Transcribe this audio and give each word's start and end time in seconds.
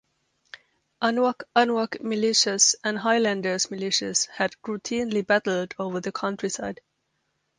Anuak 0.99 1.43
Anuak 1.55 1.99
militias 2.01 2.73
and 2.83 2.97
highlanders 2.97 3.67
militias 3.67 4.25
had 4.29 4.55
routinely 4.65 5.23
battled 5.23 5.75
over 5.77 5.99
the 5.99 6.11
countryside. 6.11 6.81